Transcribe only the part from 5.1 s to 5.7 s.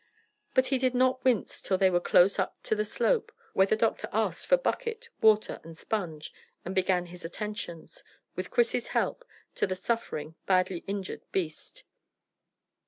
water,